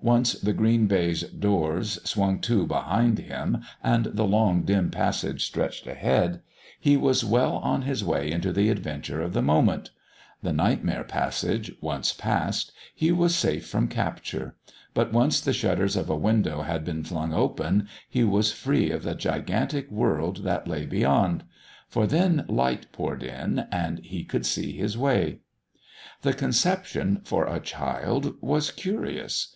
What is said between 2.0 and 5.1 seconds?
swung to behind him and the long dim